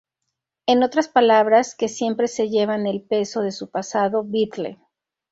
[0.65, 4.79] En otras palabras, que siempre se llevan el peso de su pasado Beatle.